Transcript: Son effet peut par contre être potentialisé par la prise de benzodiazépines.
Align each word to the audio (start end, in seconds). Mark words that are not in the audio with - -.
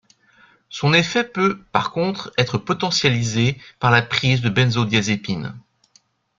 Son 0.69 0.93
effet 0.95 1.23
peut 1.23 1.63
par 1.71 1.91
contre 1.91 2.33
être 2.39 2.57
potentialisé 2.57 3.61
par 3.77 3.91
la 3.91 4.01
prise 4.01 4.41
de 4.41 4.49
benzodiazépines. 4.49 5.53